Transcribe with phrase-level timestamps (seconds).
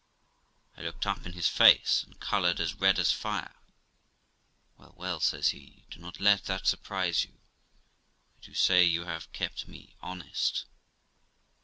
[0.75, 3.53] I looked up in his face, and coloured as red as fire.
[4.75, 7.39] 'Well, well', says he, 'do not let that surprise you,
[8.39, 10.65] I do say you have kept me honest.'